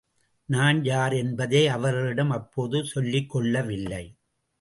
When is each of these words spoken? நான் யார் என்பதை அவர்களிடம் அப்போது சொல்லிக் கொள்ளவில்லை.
நான் 0.45 0.83
யார் 0.83 1.13
என்பதை 1.13 1.67
அவர்களிடம் 1.67 2.29
அப்போது 2.29 2.85
சொல்லிக் 2.85 3.29
கொள்ளவில்லை. 3.29 4.15